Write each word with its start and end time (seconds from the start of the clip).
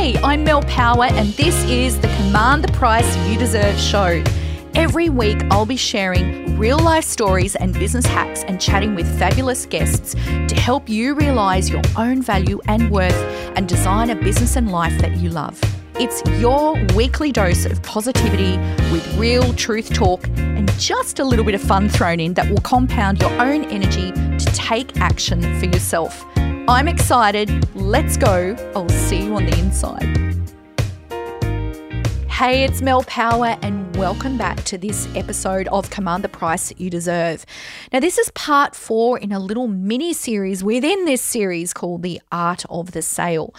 Hey, 0.00 0.16
I'm 0.22 0.44
Mel 0.44 0.62
Power, 0.62 1.04
and 1.04 1.28
this 1.34 1.62
is 1.64 2.00
the 2.00 2.08
Command 2.16 2.64
the 2.64 2.72
Price 2.72 3.14
You 3.28 3.38
Deserve 3.38 3.78
show. 3.78 4.24
Every 4.74 5.10
week, 5.10 5.42
I'll 5.50 5.66
be 5.66 5.76
sharing 5.76 6.56
real 6.56 6.78
life 6.78 7.04
stories 7.04 7.54
and 7.54 7.74
business 7.74 8.06
hacks 8.06 8.42
and 8.44 8.58
chatting 8.58 8.94
with 8.94 9.06
fabulous 9.18 9.66
guests 9.66 10.14
to 10.14 10.54
help 10.54 10.88
you 10.88 11.12
realize 11.12 11.68
your 11.68 11.82
own 11.98 12.22
value 12.22 12.62
and 12.66 12.90
worth 12.90 13.12
and 13.56 13.68
design 13.68 14.08
a 14.08 14.14
business 14.14 14.56
and 14.56 14.72
life 14.72 14.98
that 15.02 15.18
you 15.18 15.28
love. 15.28 15.60
It's 15.96 16.22
your 16.40 16.82
weekly 16.96 17.30
dose 17.30 17.66
of 17.66 17.82
positivity 17.82 18.56
with 18.90 19.06
real 19.18 19.52
truth 19.52 19.92
talk 19.92 20.26
and 20.38 20.72
just 20.78 21.18
a 21.18 21.24
little 21.24 21.44
bit 21.44 21.54
of 21.54 21.60
fun 21.60 21.90
thrown 21.90 22.20
in 22.20 22.32
that 22.34 22.48
will 22.48 22.62
compound 22.62 23.20
your 23.20 23.32
own 23.32 23.66
energy 23.66 24.12
to 24.12 24.46
take 24.54 24.96
action 24.98 25.42
for 25.60 25.66
yourself. 25.66 26.24
I'm 26.68 26.88
excited. 26.88 27.74
Let's 27.74 28.16
go. 28.16 28.54
I'll 28.74 28.88
see 28.88 29.24
you 29.24 29.34
on 29.34 29.46
the 29.46 29.58
inside. 29.58 30.04
Hey, 32.28 32.64
it's 32.64 32.80
Mel 32.80 33.02
Power, 33.04 33.58
and 33.62 33.94
welcome 33.96 34.38
back 34.38 34.64
to 34.64 34.78
this 34.78 35.08
episode 35.14 35.68
of 35.68 35.90
Command 35.90 36.24
the 36.24 36.28
Price 36.28 36.72
You 36.78 36.88
Deserve. 36.88 37.44
Now, 37.92 38.00
this 38.00 38.18
is 38.18 38.30
part 38.34 38.74
four 38.74 39.18
in 39.18 39.32
a 39.32 39.38
little 39.38 39.68
mini 39.68 40.12
series 40.12 40.64
within 40.64 41.04
this 41.04 41.22
series 41.22 41.74
called 41.74 42.02
The 42.02 42.20
Art 42.32 42.64
of 42.70 42.92
the 42.92 43.02
Sale. 43.02 43.54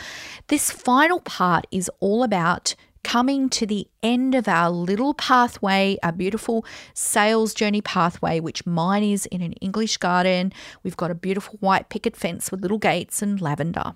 This 0.48 0.72
final 0.72 1.20
part 1.20 1.68
is 1.70 1.92
all 2.00 2.24
about 2.24 2.76
coming 3.04 3.50
to 3.50 3.66
the 3.66 3.88
end 4.04 4.36
of 4.36 4.48
our 4.48 4.70
little 4.70 5.14
pathway, 5.14 5.98
our 6.04 6.12
beautiful 6.12 6.66
sales 6.94 7.54
journey 7.54 7.82
pathway, 7.82 8.40
which 8.40 8.66
mine 8.66 9.04
is 9.04 9.26
in 9.28 9.42
an 9.42 9.54
English 9.54 9.98
garden. 9.98 10.54
We've 10.84 10.98
got 10.98 11.12
a 11.12 11.16
beautiful 11.16 11.58
white 11.60 11.90
picket 11.90 12.16
fence 12.16 12.52
with 12.52 12.62
little 12.62 12.78
gates 12.78 13.22
and 13.22 13.42
lavender. 13.42 13.94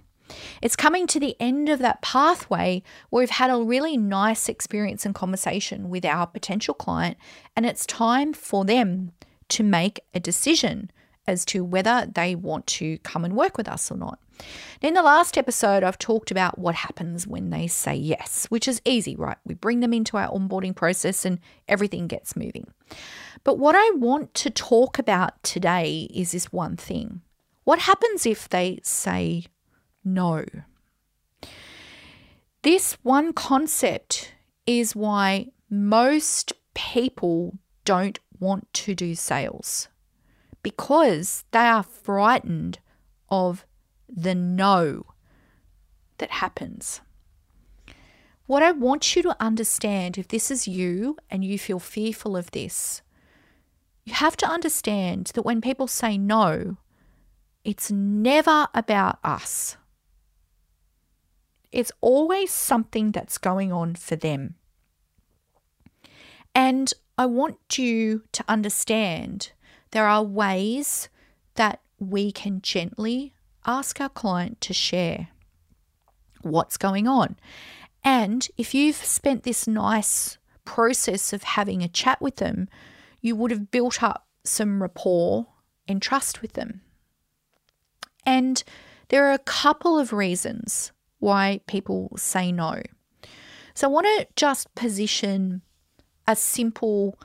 It's 0.61 0.75
coming 0.75 1.07
to 1.07 1.19
the 1.19 1.35
end 1.39 1.69
of 1.69 1.79
that 1.79 2.01
pathway 2.01 2.81
where 3.09 3.21
we've 3.21 3.29
had 3.29 3.51
a 3.51 3.61
really 3.61 3.95
nice 3.95 4.49
experience 4.49 5.05
and 5.05 5.13
conversation 5.13 5.89
with 5.89 6.03
our 6.03 6.25
potential 6.25 6.73
client, 6.73 7.17
and 7.55 7.65
it's 7.65 7.85
time 7.85 8.33
for 8.33 8.65
them 8.65 9.11
to 9.49 9.63
make 9.63 9.99
a 10.13 10.19
decision 10.19 10.91
as 11.27 11.45
to 11.45 11.63
whether 11.63 12.07
they 12.13 12.35
want 12.35 12.67
to 12.67 12.97
come 12.99 13.23
and 13.23 13.35
work 13.35 13.57
with 13.57 13.67
us 13.67 13.91
or 13.91 13.97
not. 13.97 14.19
In 14.81 14.93
the 14.93 15.01
last 15.01 15.37
episode, 15.37 15.83
I've 15.83 15.97
talked 15.97 16.31
about 16.31 16.59
what 16.59 16.75
happens 16.75 17.25
when 17.25 17.49
they 17.49 17.67
say 17.67 17.95
yes, 17.95 18.45
which 18.49 18.67
is 18.67 18.81
easy, 18.85 19.15
right? 19.15 19.37
We 19.45 19.55
bring 19.55 19.79
them 19.79 19.93
into 19.93 20.17
our 20.17 20.29
onboarding 20.29 20.75
process 20.75 21.25
and 21.25 21.39
everything 21.67 22.07
gets 22.07 22.35
moving. 22.35 22.67
But 23.43 23.57
what 23.57 23.75
I 23.75 23.91
want 23.95 24.33
to 24.35 24.49
talk 24.49 24.99
about 24.99 25.41
today 25.43 26.09
is 26.13 26.31
this 26.31 26.51
one 26.51 26.77
thing. 26.77 27.21
What 27.63 27.79
happens 27.79 28.25
if 28.25 28.49
they 28.49 28.79
say 28.83 29.45
no. 30.03 30.45
This 32.61 32.93
one 33.03 33.33
concept 33.33 34.33
is 34.65 34.95
why 34.95 35.47
most 35.69 36.53
people 36.73 37.57
don't 37.83 38.19
want 38.39 38.71
to 38.73 38.95
do 38.95 39.15
sales 39.15 39.87
because 40.63 41.43
they 41.51 41.59
are 41.59 41.83
frightened 41.83 42.79
of 43.29 43.65
the 44.07 44.35
no 44.35 45.05
that 46.17 46.31
happens. 46.31 47.01
What 48.47 48.61
I 48.61 48.71
want 48.71 49.15
you 49.15 49.23
to 49.23 49.35
understand, 49.39 50.17
if 50.17 50.27
this 50.27 50.51
is 50.51 50.67
you 50.67 51.17
and 51.31 51.43
you 51.43 51.57
feel 51.57 51.79
fearful 51.79 52.37
of 52.37 52.51
this, 52.51 53.01
you 54.03 54.13
have 54.13 54.37
to 54.37 54.47
understand 54.47 55.31
that 55.33 55.41
when 55.41 55.61
people 55.61 55.87
say 55.87 56.17
no, 56.17 56.77
it's 57.63 57.91
never 57.91 58.67
about 58.73 59.17
us. 59.23 59.77
It's 61.71 61.91
always 61.99 62.51
something 62.51 63.11
that's 63.11 63.39
going 63.39 63.71
on 63.71 63.95
for 63.95 64.15
them. 64.15 64.55
And 66.53 66.93
I 67.17 67.25
want 67.25 67.77
you 67.77 68.23
to 68.31 68.45
understand 68.47 69.51
there 69.91 70.07
are 70.07 70.23
ways 70.23 71.09
that 71.55 71.81
we 71.99 72.31
can 72.31 72.61
gently 72.61 73.34
ask 73.65 73.99
our 73.99 74.09
client 74.09 74.61
to 74.61 74.73
share 74.73 75.29
what's 76.41 76.77
going 76.77 77.07
on. 77.07 77.35
And 78.03 78.47
if 78.57 78.73
you've 78.73 78.95
spent 78.95 79.43
this 79.43 79.67
nice 79.67 80.37
process 80.63 81.33
of 81.33 81.43
having 81.43 81.81
a 81.81 81.87
chat 81.87 82.21
with 82.21 82.37
them, 82.37 82.67
you 83.21 83.35
would 83.35 83.51
have 83.51 83.71
built 83.71 84.03
up 84.03 84.27
some 84.43 84.81
rapport 84.81 85.47
and 85.87 86.01
trust 86.01 86.41
with 86.41 86.53
them. 86.53 86.81
And 88.25 88.63
there 89.09 89.27
are 89.27 89.33
a 89.33 89.39
couple 89.39 89.97
of 89.99 90.13
reasons 90.13 90.91
why 91.19 91.61
people 91.67 92.11
say 92.17 92.51
no. 92.51 92.81
So 93.73 93.87
I 93.87 93.91
want 93.91 94.05
to 94.05 94.27
just 94.35 94.73
position 94.75 95.61
a 96.27 96.35
simple 96.35 97.19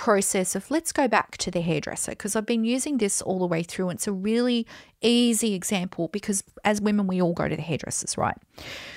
process 0.00 0.54
of 0.54 0.70
let's 0.70 0.92
go 0.92 1.06
back 1.06 1.36
to 1.36 1.50
the 1.50 1.60
hairdresser 1.60 2.12
because 2.12 2.34
I've 2.34 2.46
been 2.46 2.64
using 2.64 2.96
this 2.96 3.20
all 3.20 3.38
the 3.38 3.46
way 3.46 3.62
through. 3.62 3.90
And 3.90 3.98
it's 3.98 4.06
a 4.06 4.12
really 4.12 4.66
easy 5.02 5.52
example 5.52 6.08
because 6.08 6.42
as 6.64 6.80
women, 6.80 7.06
we 7.06 7.20
all 7.20 7.34
go 7.34 7.48
to 7.50 7.54
the 7.54 7.60
hairdressers, 7.60 8.16
right? 8.16 8.38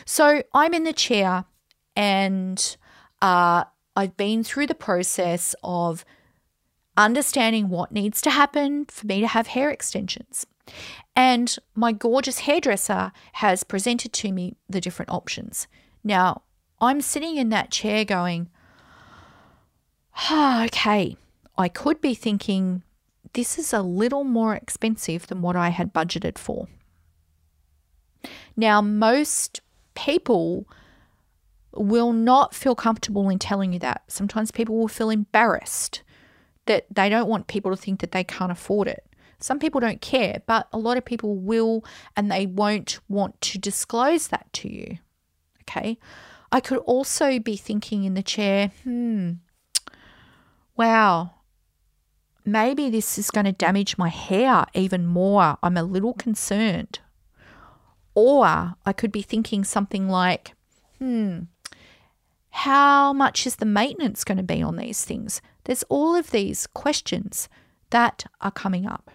So 0.05 0.43
I'm 0.53 0.73
in 0.73 0.85
the 0.85 0.93
chair 0.93 1.43
and 1.97 2.77
uh, 3.21 3.65
I've 3.97 4.15
been 4.15 4.45
through 4.45 4.67
the 4.67 4.75
process 4.75 5.53
of 5.61 6.05
understanding 6.95 7.67
what 7.67 7.91
needs 7.91 8.21
to 8.21 8.29
happen 8.29 8.85
for 8.85 9.05
me 9.05 9.19
to 9.19 9.27
have 9.27 9.47
hair 9.47 9.69
extensions. 9.69 10.45
And 11.17 11.53
my 11.75 11.91
gorgeous 11.91 12.39
hairdresser 12.39 13.11
has 13.33 13.65
presented 13.65 14.13
to 14.13 14.31
me 14.31 14.55
the 14.69 14.79
different 14.79 15.11
options. 15.11 15.67
Now, 16.01 16.43
I'm 16.79 17.01
sitting 17.01 17.35
in 17.35 17.49
that 17.49 17.71
chair 17.71 18.05
going, 18.05 18.47
ah, 20.15 20.65
okay, 20.65 21.17
I 21.57 21.67
could 21.67 22.01
be 22.01 22.13
thinking 22.13 22.83
this 23.33 23.57
is 23.57 23.73
a 23.73 23.81
little 23.81 24.23
more 24.23 24.55
expensive 24.55 25.27
than 25.27 25.41
what 25.41 25.55
I 25.55 25.69
had 25.69 25.93
budgeted 25.93 26.37
for. 26.37 26.67
Now, 28.55 28.81
most 28.81 29.61
people 29.95 30.67
will 31.75 32.13
not 32.13 32.53
feel 32.53 32.75
comfortable 32.75 33.29
in 33.29 33.39
telling 33.39 33.73
you 33.73 33.79
that. 33.79 34.03
Sometimes 34.07 34.51
people 34.51 34.77
will 34.77 34.87
feel 34.87 35.09
embarrassed 35.09 36.03
that 36.65 36.85
they 36.93 37.09
don't 37.09 37.27
want 37.27 37.47
people 37.47 37.71
to 37.71 37.77
think 37.77 37.99
that 37.99 38.11
they 38.11 38.23
can't 38.23 38.51
afford 38.51 38.87
it. 38.87 39.05
Some 39.39 39.59
people 39.59 39.81
don't 39.81 39.99
care, 39.99 40.41
but 40.45 40.67
a 40.71 40.77
lot 40.77 40.97
of 40.97 41.03
people 41.03 41.35
will 41.35 41.83
and 42.15 42.31
they 42.31 42.45
won't 42.45 42.99
want 43.09 43.41
to 43.41 43.57
disclose 43.57 44.29
that 44.29 44.51
to 44.53 44.71
you. 44.71 44.99
Okay. 45.61 45.97
I 46.51 46.59
could 46.59 46.77
also 46.79 47.39
be 47.39 47.57
thinking 47.57 48.03
in 48.03 48.13
the 48.13 48.23
chair, 48.23 48.71
hmm, 48.83 49.33
wow, 50.75 51.31
maybe 52.45 52.89
this 52.89 53.17
is 53.17 53.31
going 53.31 53.45
to 53.45 53.51
damage 53.51 53.97
my 53.97 54.09
hair 54.09 54.65
even 54.73 55.05
more. 55.05 55.57
I'm 55.61 55.77
a 55.77 55.83
little 55.83 56.13
concerned. 56.13 56.99
Or 58.15 58.45
I 58.85 58.93
could 58.95 59.11
be 59.11 59.21
thinking 59.21 59.63
something 59.63 60.07
like, 60.07 60.53
hmm, 60.99 61.41
how 62.51 63.13
much 63.13 63.47
is 63.47 63.55
the 63.55 63.65
maintenance 63.65 64.23
going 64.23 64.37
to 64.37 64.43
be 64.43 64.61
on 64.61 64.75
these 64.75 65.03
things? 65.03 65.41
There's 65.63 65.83
all 65.83 66.15
of 66.15 66.31
these 66.31 66.67
questions 66.67 67.49
that 67.89 68.25
are 68.41 68.51
coming 68.51 68.85
up. 68.85 69.09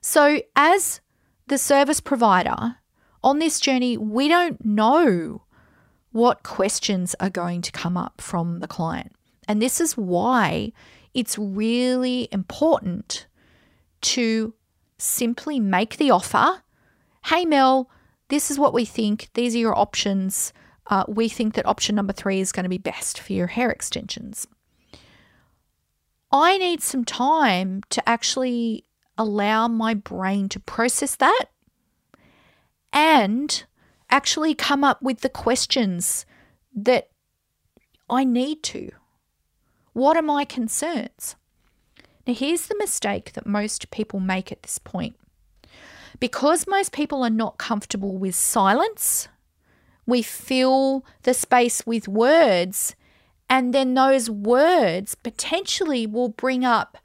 So, 0.00 0.42
as 0.54 1.00
the 1.46 1.58
service 1.58 2.00
provider 2.00 2.76
on 3.22 3.38
this 3.38 3.60
journey, 3.60 3.96
we 3.96 4.28
don't 4.28 4.64
know 4.64 5.42
what 6.12 6.42
questions 6.42 7.16
are 7.18 7.30
going 7.30 7.62
to 7.62 7.72
come 7.72 7.96
up 7.96 8.20
from 8.20 8.60
the 8.60 8.68
client. 8.68 9.12
And 9.48 9.60
this 9.60 9.80
is 9.80 9.96
why 9.96 10.72
it's 11.14 11.38
really 11.38 12.28
important 12.32 13.26
to 14.02 14.54
simply 14.98 15.60
make 15.60 15.96
the 15.96 16.10
offer 16.10 16.62
Hey, 17.26 17.44
Mel, 17.44 17.88
this 18.28 18.50
is 18.50 18.58
what 18.58 18.74
we 18.74 18.84
think. 18.84 19.28
These 19.34 19.54
are 19.54 19.58
your 19.58 19.78
options. 19.78 20.52
Uh, 20.88 21.04
we 21.06 21.28
think 21.28 21.54
that 21.54 21.66
option 21.66 21.94
number 21.94 22.12
three 22.12 22.40
is 22.40 22.50
going 22.50 22.64
to 22.64 22.68
be 22.68 22.78
best 22.78 23.20
for 23.20 23.32
your 23.32 23.46
hair 23.46 23.70
extensions. 23.70 24.46
I 26.32 26.58
need 26.58 26.82
some 26.82 27.04
time 27.04 27.82
to 27.90 28.06
actually 28.08 28.86
allow 29.16 29.68
my 29.68 29.94
brain 29.94 30.48
to 30.48 30.58
process 30.58 31.14
that 31.16 31.44
and 32.92 33.64
actually 34.10 34.54
come 34.54 34.82
up 34.82 35.00
with 35.00 35.20
the 35.20 35.28
questions 35.28 36.26
that 36.74 37.10
I 38.10 38.24
need 38.24 38.62
to. 38.64 38.90
What 39.92 40.16
are 40.16 40.22
my 40.22 40.44
concerns? 40.44 41.36
Now, 42.26 42.34
here's 42.34 42.66
the 42.66 42.78
mistake 42.78 43.32
that 43.32 43.46
most 43.46 43.90
people 43.90 44.20
make 44.20 44.52
at 44.52 44.62
this 44.62 44.78
point. 44.78 45.16
Because 46.20 46.66
most 46.66 46.92
people 46.92 47.22
are 47.22 47.30
not 47.30 47.58
comfortable 47.58 48.16
with 48.16 48.34
silence, 48.34 49.28
we 50.06 50.22
fill 50.22 51.04
the 51.22 51.34
space 51.34 51.84
with 51.84 52.08
words, 52.08 52.94
and 53.50 53.74
then 53.74 53.94
those 53.94 54.30
words 54.30 55.14
potentially 55.14 56.06
will 56.06 56.28
bring 56.28 56.64
up 56.64 56.98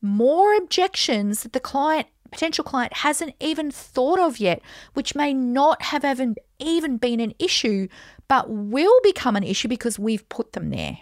more 0.00 0.54
objections 0.54 1.42
that 1.42 1.52
the 1.52 1.60
client 1.60 2.06
potential 2.30 2.64
client 2.64 2.92
hasn't 2.98 3.34
even 3.40 3.70
thought 3.72 4.20
of 4.20 4.38
yet, 4.38 4.62
which 4.94 5.16
may 5.16 5.34
not 5.34 5.82
have 5.82 6.04
even, 6.04 6.36
even 6.60 6.96
been 6.96 7.18
an 7.18 7.34
issue, 7.40 7.88
but 8.28 8.48
will 8.48 9.00
become 9.02 9.34
an 9.34 9.42
issue 9.42 9.66
because 9.66 9.98
we've 9.98 10.28
put 10.28 10.52
them 10.52 10.70
there. 10.70 10.98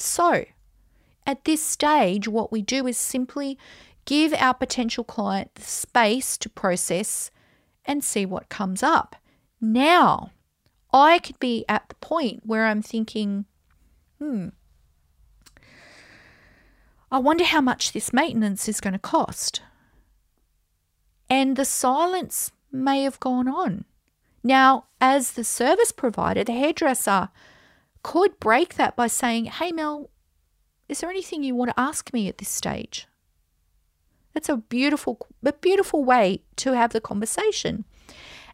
So, 0.00 0.46
at 1.26 1.44
this 1.44 1.62
stage, 1.62 2.26
what 2.26 2.50
we 2.50 2.62
do 2.62 2.86
is 2.86 2.96
simply 2.96 3.58
give 4.06 4.32
our 4.32 4.54
potential 4.54 5.04
client 5.04 5.54
the 5.54 5.62
space 5.62 6.38
to 6.38 6.48
process 6.48 7.30
and 7.84 8.02
see 8.02 8.24
what 8.24 8.48
comes 8.48 8.82
up. 8.82 9.16
Now, 9.60 10.30
I 10.90 11.18
could 11.18 11.38
be 11.38 11.66
at 11.68 11.88
the 11.90 11.94
point 11.96 12.46
where 12.46 12.64
I'm 12.64 12.80
thinking, 12.80 13.44
hmm, 14.18 14.48
I 17.12 17.18
wonder 17.18 17.44
how 17.44 17.60
much 17.60 17.92
this 17.92 18.12
maintenance 18.12 18.68
is 18.68 18.80
going 18.80 18.94
to 18.94 18.98
cost. 18.98 19.60
And 21.28 21.56
the 21.56 21.66
silence 21.66 22.52
may 22.72 23.02
have 23.02 23.20
gone 23.20 23.48
on. 23.48 23.84
Now, 24.42 24.86
as 24.98 25.32
the 25.32 25.44
service 25.44 25.92
provider, 25.92 26.42
the 26.42 26.52
hairdresser 26.52 27.28
could 28.02 28.38
break 28.40 28.74
that 28.74 28.96
by 28.96 29.06
saying, 29.06 29.46
Hey, 29.46 29.72
Mel, 29.72 30.10
is 30.88 31.00
there 31.00 31.10
anything 31.10 31.42
you 31.42 31.54
want 31.54 31.70
to 31.70 31.80
ask 31.80 32.12
me 32.12 32.28
at 32.28 32.38
this 32.38 32.48
stage? 32.48 33.06
That's 34.34 34.48
a 34.48 34.56
beautiful, 34.56 35.26
a 35.44 35.52
beautiful 35.52 36.04
way 36.04 36.42
to 36.56 36.72
have 36.72 36.92
the 36.92 37.00
conversation. 37.00 37.84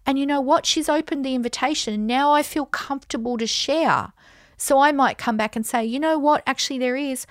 And 0.07 0.19
you 0.19 0.27
know 0.27 0.41
what? 0.41 0.67
She's 0.67 0.89
opened 0.89 1.25
the 1.25 1.35
invitation. 1.35 2.07
Now 2.07 2.33
I 2.33 2.43
feel 2.43 2.67
comfortable 2.67 3.37
to 3.39 3.47
share. 3.47 4.13
So 4.57 4.79
I 4.79 4.93
might 4.93 5.19
come 5.19 5.37
back 5.37 5.57
and 5.57 5.67
say, 5.67 5.85
you 5.85 5.99
know 5.99 6.19
what? 6.19 6.43
Actually, 6.47 6.79
there 6.79 6.97
is. 6.97 7.27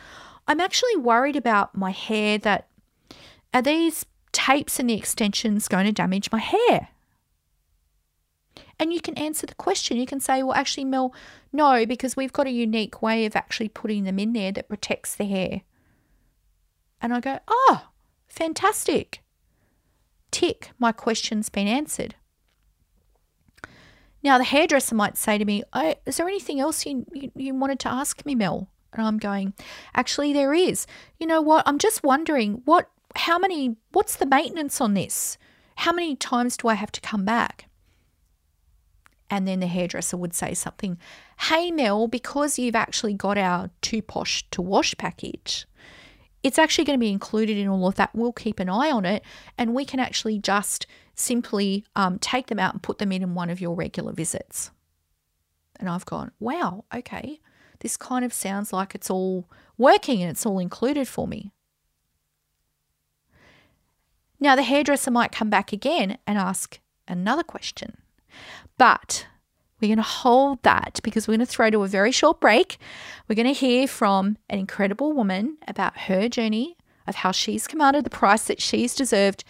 I'm 0.47 0.59
actually 0.59 0.97
worried 0.97 1.35
about 1.35 1.75
my 1.75 1.91
hair 1.91 2.37
that 2.39 2.67
are 3.53 3.61
these 3.61 4.05
tapes 4.35 4.79
and 4.79 4.89
the 4.89 4.95
extensions 4.95 5.67
going 5.67 5.85
to 5.85 5.91
damage 5.91 6.31
my 6.31 6.39
hair? 6.39 6.89
And 8.79 8.91
you 8.91 8.99
can 8.99 9.17
answer 9.17 9.47
the 9.47 9.55
question. 9.55 9.97
You 9.97 10.05
can 10.05 10.19
say, 10.19 10.43
well, 10.43 10.55
actually, 10.55 10.85
Mel, 10.85 11.13
no, 11.53 11.85
because 11.85 12.17
we've 12.17 12.33
got 12.33 12.47
a 12.47 12.51
unique 12.51 13.01
way 13.01 13.25
of 13.25 13.35
actually 13.35 13.69
putting 13.69 14.03
them 14.03 14.19
in 14.19 14.33
there 14.33 14.51
that 14.51 14.67
protects 14.67 15.15
the 15.15 15.25
hair. 15.25 15.61
And 17.01 17.13
I 17.13 17.19
go, 17.19 17.39
oh, 17.47 17.89
fantastic. 18.27 19.21
Tick, 20.31 20.71
my 20.77 20.91
question's 20.91 21.49
been 21.49 21.67
answered. 21.67 22.15
Now, 24.21 24.37
the 24.37 24.43
hairdresser 24.43 24.95
might 24.95 25.17
say 25.17 25.37
to 25.37 25.45
me, 25.45 25.63
oh, 25.71 25.93
Is 26.05 26.17
there 26.17 26.27
anything 26.27 26.59
else 26.59 26.85
you, 26.85 27.05
you, 27.13 27.31
you 27.35 27.53
wanted 27.53 27.79
to 27.81 27.89
ask 27.91 28.25
me, 28.25 28.35
Mel? 28.35 28.69
And 28.91 29.05
I'm 29.05 29.19
going, 29.19 29.53
Actually, 29.93 30.33
there 30.33 30.53
is. 30.53 30.87
You 31.19 31.27
know 31.27 31.41
what? 31.41 31.63
I'm 31.67 31.77
just 31.77 32.03
wondering, 32.03 32.63
what, 32.65 32.89
how 33.15 33.37
many, 33.37 33.77
what's 33.91 34.15
the 34.15 34.25
maintenance 34.25 34.81
on 34.81 34.95
this? 34.95 35.37
How 35.75 35.93
many 35.93 36.15
times 36.15 36.57
do 36.57 36.67
I 36.67 36.73
have 36.73 36.91
to 36.93 37.01
come 37.01 37.23
back? 37.23 37.69
And 39.29 39.47
then 39.47 39.59
the 39.59 39.67
hairdresser 39.67 40.17
would 40.17 40.33
say 40.33 40.53
something, 40.53 40.97
Hey, 41.39 41.71
Mel, 41.71 42.07
because 42.07 42.59
you've 42.59 42.75
actually 42.75 43.13
got 43.13 43.37
our 43.37 43.71
too 43.81 44.01
posh 44.01 44.47
to 44.51 44.61
wash 44.61 44.95
package, 44.97 45.65
it's 46.43 46.59
actually 46.59 46.85
going 46.85 46.99
to 46.99 47.03
be 47.03 47.11
included 47.11 47.57
in 47.57 47.67
all 47.67 47.87
of 47.87 47.95
that. 47.95 48.11
We'll 48.13 48.31
keep 48.31 48.59
an 48.59 48.69
eye 48.69 48.91
on 48.91 49.03
it 49.03 49.23
and 49.57 49.73
we 49.73 49.83
can 49.83 49.99
actually 49.99 50.37
just 50.37 50.85
simply 51.15 51.85
um, 51.95 52.19
take 52.19 52.47
them 52.47 52.59
out 52.59 52.73
and 52.73 52.83
put 52.83 52.99
them 52.99 53.11
in 53.11 53.23
in 53.23 53.33
one 53.33 53.49
of 53.49 53.59
your 53.59 53.75
regular 53.75 54.13
visits. 54.13 54.69
And 55.79 55.89
I've 55.89 56.05
gone, 56.05 56.31
wow, 56.39 56.85
okay, 56.93 57.39
this 57.79 57.97
kind 57.97 58.23
of 58.23 58.31
sounds 58.31 58.71
like 58.71 58.93
it's 58.93 59.09
all 59.09 59.49
working 59.77 60.21
and 60.21 60.29
it's 60.29 60.45
all 60.45 60.59
included 60.59 61.07
for 61.07 61.27
me. 61.27 61.51
Now, 64.39 64.55
the 64.55 64.63
hairdresser 64.63 65.11
might 65.11 65.31
come 65.31 65.49
back 65.49 65.73
again 65.73 66.19
and 66.27 66.37
ask 66.37 66.79
another 67.07 67.43
question. 67.43 67.97
But 68.77 69.27
we're 69.81 69.89
going 69.89 69.97
to 69.97 70.03
hold 70.03 70.63
that 70.63 70.99
because 71.03 71.27
we're 71.27 71.35
going 71.35 71.45
to 71.45 71.51
throw 71.51 71.69
to 71.69 71.83
a 71.83 71.87
very 71.87 72.11
short 72.11 72.39
break. 72.39 72.77
We're 73.27 73.35
going 73.35 73.47
to 73.47 73.53
hear 73.53 73.87
from 73.87 74.37
an 74.49 74.59
incredible 74.59 75.13
woman 75.13 75.57
about 75.67 75.97
her 75.99 76.29
journey 76.29 76.77
of 77.07 77.15
how 77.15 77.31
she's 77.31 77.67
commanded 77.67 78.03
the 78.03 78.09
price 78.09 78.43
that 78.45 78.61
she's 78.61 78.95
deserved. 78.95 79.43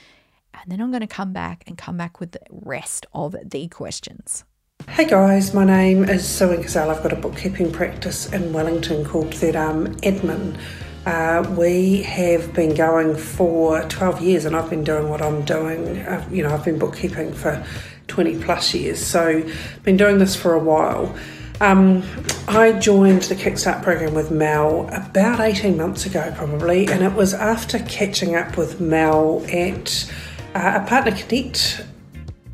And 0.53 0.71
then 0.71 0.81
I'm 0.81 0.91
going 0.91 1.01
to 1.01 1.07
come 1.07 1.31
back 1.33 1.63
and 1.67 1.77
come 1.77 1.97
back 1.97 2.19
with 2.19 2.31
the 2.31 2.41
rest 2.49 3.05
of 3.13 3.35
the 3.43 3.67
questions. 3.67 4.43
Hey 4.89 5.05
guys, 5.05 5.53
my 5.53 5.65
name 5.65 6.03
is 6.03 6.27
Sue 6.27 6.57
Gazelle. 6.57 6.91
I've 6.91 7.01
got 7.01 7.13
a 7.13 7.15
bookkeeping 7.15 7.71
practice 7.71 8.31
in 8.31 8.53
Wellington 8.53 9.03
called 9.05 9.33
Third 9.33 9.55
Arm 9.55 9.95
Admin. 9.97 10.59
Uh, 11.05 11.47
we 11.57 12.01
have 12.03 12.53
been 12.53 12.73
going 12.73 13.15
for 13.15 13.81
12 13.83 14.21
years 14.21 14.45
and 14.45 14.55
I've 14.55 14.69
been 14.69 14.83
doing 14.83 15.09
what 15.09 15.21
I'm 15.21 15.45
doing. 15.45 15.99
Uh, 15.99 16.27
you 16.31 16.43
know, 16.43 16.53
I've 16.53 16.65
been 16.65 16.79
bookkeeping 16.79 17.33
for 17.33 17.65
20 18.07 18.39
plus 18.43 18.73
years, 18.73 19.05
so 19.05 19.43
been 19.83 19.97
doing 19.97 20.17
this 20.17 20.35
for 20.35 20.53
a 20.53 20.59
while. 20.59 21.15
Um, 21.61 22.03
I 22.49 22.73
joined 22.73 23.23
the 23.23 23.35
Kickstart 23.35 23.81
program 23.81 24.13
with 24.13 24.29
Mel 24.29 24.89
about 24.91 25.39
18 25.39 25.77
months 25.77 26.05
ago, 26.05 26.33
probably, 26.35 26.87
and 26.87 27.01
it 27.01 27.13
was 27.13 27.33
after 27.33 27.79
catching 27.79 28.35
up 28.35 28.57
with 28.57 28.81
Mel 28.81 29.45
at 29.51 30.11
uh, 30.53 30.81
a 30.83 30.87
Partner 30.87 31.11
Connect. 31.13 31.85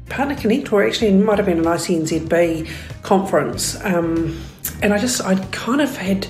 Partner 0.08 0.36
Connect, 0.36 0.72
or 0.72 0.86
actually 0.86 1.14
might 1.14 1.38
have 1.38 1.48
been 1.48 1.60
an 1.60 1.66
ICNZB 1.66 2.70
conference, 3.02 3.84
um, 3.84 4.40
and 4.84 4.94
I 4.94 5.00
just 5.00 5.22
I 5.22 5.36
kind 5.48 5.82
of 5.82 5.98
had 5.98 6.28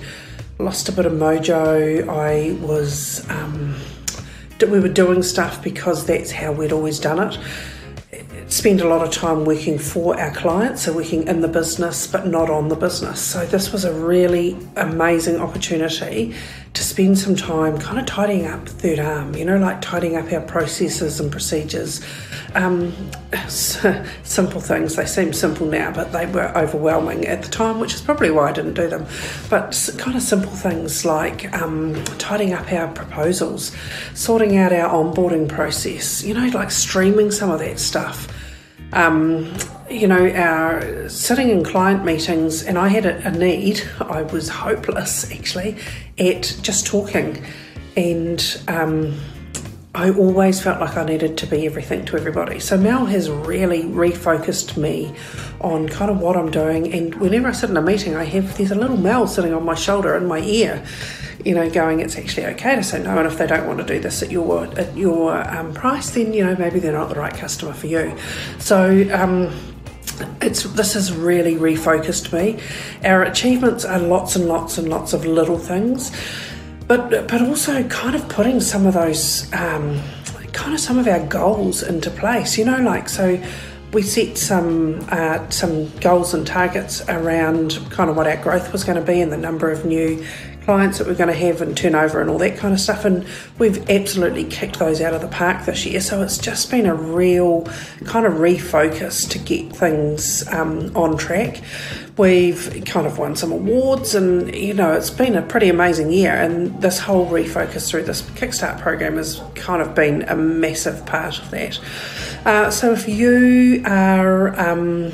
lost 0.58 0.88
a 0.88 0.94
bit 0.94 1.06
of 1.06 1.14
mojo. 1.14 2.08
I 2.08 2.54
was 2.66 3.30
um, 3.30 3.76
we 4.62 4.80
were 4.80 4.88
doing 4.88 5.24
stuff 5.24 5.62
because 5.62 6.06
that's 6.06 6.32
how 6.32 6.52
we'd 6.52 6.72
always 6.72 7.00
done 7.00 7.20
it 7.28 7.38
spend 8.62 8.80
a 8.80 8.88
lot 8.88 9.02
of 9.02 9.12
time 9.12 9.44
working 9.44 9.80
for 9.80 10.16
our 10.20 10.30
clients, 10.36 10.84
so 10.84 10.94
working 10.94 11.28
in 11.28 11.42
the 11.42 11.48
business 11.48 12.06
but 12.06 12.28
not 12.28 12.48
on 12.48 12.68
the 12.68 12.76
business. 12.76 13.20
So 13.20 13.44
this 13.44 13.72
was 13.72 13.86
a 13.86 13.92
really 13.92 14.56
amazing 14.76 15.42
opportunity 15.42 16.36
to 16.76 16.84
spend 16.84 17.18
some 17.18 17.36
time 17.36 17.80
kind 17.80 17.98
of 17.98 18.06
tidying 18.06 18.46
up 18.46 18.70
third 18.70 19.00
arm, 19.00 19.34
you 19.34 19.46
know, 19.46 19.58
like 19.58 19.82
tidying 19.82 20.16
up 20.16 20.32
our 20.32 20.42
processes 20.42 21.20
and 21.20 21.32
procedures. 21.32 22.06
Um, 22.54 22.94
simple 23.48 24.62
things, 24.62 24.96
they 24.96 25.08
seem 25.08 25.34
simple 25.34 25.66
now, 25.66 25.92
but 25.92 26.12
they 26.12 26.28
were 26.28 26.56
overwhelming 26.56 27.26
at 27.26 27.42
the 27.42 27.50
time, 27.50 27.80
which 27.80 27.96
is 27.96 28.02
probably 28.02 28.30
why 28.30 28.50
I 28.50 28.52
didn't 28.52 28.76
do 28.76 28.88
them. 28.88 29.08
But 29.50 29.90
kind 29.98 30.16
of 30.16 30.22
simple 30.22 30.52
things 30.52 31.04
like 31.04 31.52
um, 31.60 31.96
tidying 32.20 32.54
up 32.54 32.72
our 32.72 32.94
proposals, 32.94 33.76
sorting 34.14 34.56
out 34.58 34.72
our 34.72 34.88
onboarding 34.88 35.50
process, 35.50 36.24
you 36.24 36.36
know, 36.36 36.46
like 36.50 36.70
streaming 36.70 37.32
some 37.32 37.50
of 37.50 37.58
that 37.58 37.80
stuff 37.80 38.28
um, 38.94 39.54
you 39.90 40.08
know, 40.08 40.30
our 40.30 41.10
sitting 41.10 41.50
in 41.50 41.64
client 41.64 42.06
meetings, 42.06 42.64
and 42.64 42.78
I 42.78 42.88
had 42.88 43.06
a, 43.06 43.28
a 43.28 43.32
need. 43.32 43.82
I 44.00 44.24
was 44.24 44.50
hopeless 44.50 45.32
actually 45.32 45.78
at 46.18 46.56
just 46.62 46.88
talking, 46.88 47.44
and 47.96 48.62
um, 48.68 49.20
I 49.94 50.10
always 50.12 50.62
felt 50.62 50.80
like 50.80 50.96
I 50.96 51.04
needed 51.04 51.38
to 51.40 51.48
be 51.48 51.66
everything 51.66 52.06
to 52.06 52.16
everybody. 52.16 52.60
So 52.60 52.78
Mel 52.78 53.06
has 53.08 53.30
really 53.30 53.84
refocused 53.84 54.78
me 54.78 55.14
on 55.60 55.90
kind 55.90 56.10
of 56.10 56.20
what 56.20 56.38
I'm 56.38 56.50
doing, 56.52 56.94
and 56.94 57.16
whenever 57.16 57.50
I 57.50 57.52
sit 57.52 57.70
in 57.70 57.78
a 57.78 57.82
meeting, 57.82 58.16
I 58.16 58.24
have 58.24 58.58
there's 58.58 58.72
a 58.72 58.76
little 58.76 58.98
Mel 58.98 59.28
sitting 59.28 59.54
on 59.54 59.66
my 59.66 59.76
shoulder 59.76 60.16
in 60.16 60.26
my 60.28 60.40
ear, 60.40 60.84
you 61.46 61.56
know, 61.56 61.70
going, 61.70 62.00
it's 62.00 62.18
actually 62.18 62.46
okay 62.48 62.76
to 62.76 62.84
say 62.84 63.02
no. 63.02 63.18
And 63.18 63.28
if 63.28 63.38
they 63.38 63.48
don't 63.48 63.68
want 63.68 63.80
to 63.80 63.86
do 63.86 64.00
this 64.00 64.22
at 64.24 64.32
your 64.32 64.66
at 64.78 64.96
your 64.96 65.36
um, 65.50 65.74
price, 65.74 66.12
then 66.12 66.34
you 66.34 66.46
know 66.46 66.56
maybe 66.56 66.80
they're 66.80 66.92
not 66.92 67.10
the 67.10 67.16
right 67.16 67.34
customer 67.34 67.74
for 67.74 67.88
you. 67.88 68.18
So. 68.60 69.08
Um, 69.14 69.54
it's 70.40 70.64
this 70.64 70.94
has 70.94 71.12
really 71.12 71.56
refocused 71.56 72.32
me. 72.32 72.62
Our 73.04 73.24
achievements 73.24 73.86
are 73.86 73.98
lots 73.98 74.36
and 74.36 74.46
lots 74.46 74.78
and 74.78 74.88
lots 74.88 75.14
of 75.14 75.26
little 75.26 75.58
things, 75.58 76.12
but 76.88 77.10
but 77.10 77.42
also 77.42 77.88
kind 77.88 78.16
of 78.16 78.28
putting 78.30 78.60
some 78.60 78.86
of 78.86 78.94
those 78.94 79.52
um, 79.54 80.00
kind 80.54 80.74
of 80.74 80.80
some 80.80 81.00
of 81.00 81.08
our 81.08 81.26
goals 81.26 81.82
into 81.82 82.12
place. 82.12 82.58
You 82.58 82.66
know, 82.66 82.78
like 82.82 83.10
so 83.10 83.42
we 83.94 84.02
set 84.02 84.38
some 84.38 85.06
uh, 85.10 85.50
some 85.50 85.90
goals 85.98 86.34
and 86.34 86.46
targets 86.46 87.02
around 87.10 87.80
kind 87.90 88.10
of 88.10 88.16
what 88.16 88.28
our 88.28 88.38
growth 88.38 88.72
was 88.72 88.84
going 88.84 88.98
to 88.98 89.06
be 89.06 89.22
and 89.22 89.32
the 89.32 89.38
number 89.38 89.70
of 89.70 89.86
new 89.86 90.26
clients 90.64 91.00
that 91.00 91.08
we're 91.08 91.16
going 91.16 91.28
to 91.28 91.34
have 91.34 91.62
and 91.62 91.76
turnover 91.76 92.22
and 92.22 92.30
all 92.30 92.38
that 92.38 92.58
kind 92.58 92.74
of 92.74 92.80
stuff. 92.80 93.04
And 93.06 93.26
we've 93.58 93.90
absolutely 93.90 94.46
kicked 94.46 94.80
those 94.80 95.02
out 95.02 95.14
of 95.14 95.22
the 95.22 95.28
park 95.28 95.66
this 95.66 95.86
year. 95.86 96.00
So 96.02 96.22
it's 96.22 96.38
just 96.38 96.70
been 96.70 96.86
a 96.86 96.96
real 96.96 97.64
kind 98.06 98.26
of 98.26 98.34
refocus 98.34 99.28
to 99.30 99.40
get 99.40 99.76
things 99.76 100.48
um, 100.50 100.96
on 100.96 101.18
track. 101.18 101.62
We've 102.18 102.84
kind 102.86 103.08
of 103.08 103.18
won 103.18 103.36
some 103.36 103.52
awards, 103.52 104.14
and 104.14 104.54
you 104.54 104.74
know, 104.74 104.92
it's 104.94 105.10
been 105.10 105.36
a 105.36 105.42
pretty 105.42 105.70
amazing 105.70 106.12
year. 106.12 106.34
And 106.34 106.80
this 106.82 107.00
whole 107.00 107.28
refocus 107.28 107.90
through 107.90 108.04
this 108.04 108.22
Kickstart 108.22 108.80
program 108.80 109.18
has 109.18 109.42
kind 109.56 109.82
of 109.82 109.96
been 109.96 110.24
a 110.24 110.36
massive 110.36 111.06
part 111.06 111.40
of 111.40 111.50
that. 111.52 111.80
Uh, 112.46 112.70
so 112.70 112.92
if 112.92 113.08
you 113.08 113.82
are, 113.86 114.60
um, 114.60 115.12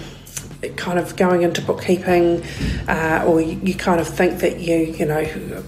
kind 0.78 1.00
of 1.00 1.16
going 1.16 1.42
into 1.42 1.62
bookkeeping, 1.62 2.44
uh, 2.88 3.24
or 3.28 3.42
you, 3.42 3.60
you, 3.64 3.74
kind 3.74 4.00
of 4.00 4.08
think 4.08 4.40
that 4.40 4.60
you, 4.60 4.78
you 4.78 5.06
know, 5.06 5.64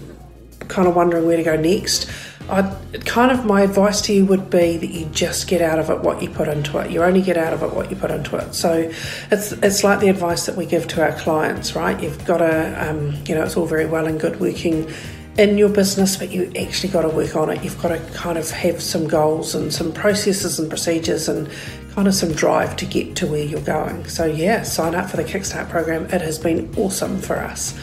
kind 0.68 0.88
of 0.88 0.96
wondering 0.96 1.26
where 1.26 1.38
to 1.38 1.44
go 1.44 1.56
next, 1.56 2.10
I'd, 2.50 3.06
kind 3.06 3.32
of 3.32 3.46
my 3.46 3.62
advice 3.62 4.02
to 4.02 4.14
you 4.14 4.26
would 4.26 4.50
be 4.50 4.78
that 4.78 4.90
you 4.90 5.06
just 5.08 5.48
get 5.48 5.62
out 5.62 5.78
of 5.78 5.90
it 5.90 6.00
what 6.02 6.22
you 6.22 6.30
put 6.30 6.48
into 6.48 6.80
it. 6.80 6.90
You 6.90 7.04
only 7.04 7.22
get 7.22 7.38
out 7.38 7.54
of 7.54 7.62
it 7.62 7.74
what 7.74 7.90
you 7.92 7.96
put 7.96 8.10
into 8.12 8.38
it. 8.38 8.56
So 8.56 8.92
it's 9.32 9.52
it's 9.52 9.84
like 9.84 10.00
the 10.00 10.10
advice 10.10 10.46
that 10.48 10.56
we 10.56 10.66
give 10.66 10.88
to 10.90 11.04
our 11.04 11.12
clients, 11.20 11.76
right? 11.76 12.02
You've 12.02 12.26
got 12.26 12.38
to, 12.38 12.90
um, 12.90 13.16
you 13.28 13.36
know, 13.36 13.44
it's 13.44 13.56
all 13.56 13.68
very 13.68 13.86
well 13.86 14.08
and 14.08 14.20
good 14.20 14.40
working 14.40 14.90
in 15.38 15.58
your 15.58 15.70
business, 15.70 16.18
but 16.18 16.32
you 16.32 16.52
actually 16.60 16.90
got 16.90 17.04
to 17.04 17.10
work 17.10 17.36
on 17.36 17.50
it. 17.50 17.64
You've 17.64 17.82
got 17.82 17.90
to 17.90 18.00
kind 18.14 18.38
of 18.38 18.50
have 18.52 18.82
some 18.82 19.08
goals 19.08 19.56
and 19.56 19.74
some 19.74 19.94
processes 19.94 20.60
and 20.60 20.70
procedures 20.70 21.30
and 21.30 21.48
kind 21.94 22.08
of 22.08 22.14
some 22.14 22.32
drive 22.34 22.76
to 22.78 22.86
get 22.86 23.16
to 23.18 23.28
where 23.28 23.44
you're 23.44 23.62
going. 23.62 24.08
So, 24.08 24.26
yeah, 24.26 24.64
sign 24.64 24.96
up 24.96 25.10
for 25.10 25.18
the 25.18 25.24
Kickstart 25.24 25.70
program. 25.70 26.06
It 26.06 26.22
has 26.22 26.38
been 26.38 26.74
awesome 26.78 27.20
for 27.20 27.38
us. 27.38 27.80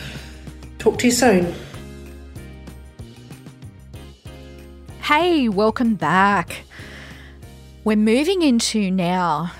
Talk 0.78 0.98
to 1.00 1.06
you 1.06 1.12
soon. 1.12 1.54
Hey, 5.02 5.48
welcome 5.48 5.94
back. 5.94 6.64
We're 7.84 7.96
moving 7.96 8.42
into 8.42 8.90
now 8.90 9.52